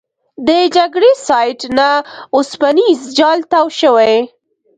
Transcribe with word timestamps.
د 0.47 0.49
جګړې 0.75 1.11
سایټ 1.27 1.59
نه 1.77 1.89
اوسپنیز 2.35 2.99
جال 3.17 3.39
تاو 3.51 3.65
شوی. 3.79 4.15